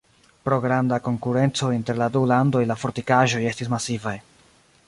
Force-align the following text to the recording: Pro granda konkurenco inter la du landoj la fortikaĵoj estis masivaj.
Pro 0.45 0.57
granda 0.63 0.97
konkurenco 1.07 1.67
inter 1.77 1.99
la 2.01 2.07
du 2.17 2.23
landoj 2.33 2.65
la 2.73 2.81
fortikaĵoj 2.85 3.47
estis 3.53 3.75
masivaj. 3.75 4.17